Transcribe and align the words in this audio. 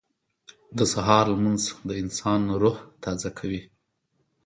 •د 0.77 0.79
سهار 0.93 1.25
لمونځ 1.33 1.63
د 1.87 1.89
انسان 2.01 2.41
روح 2.61 2.77
تازه 3.03 3.29
کوي. 3.39 3.61